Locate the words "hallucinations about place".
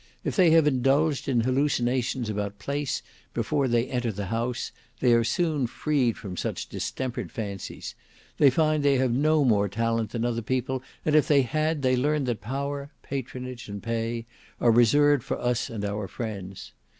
1.41-3.03